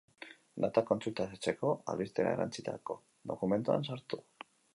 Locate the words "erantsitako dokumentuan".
2.39-3.87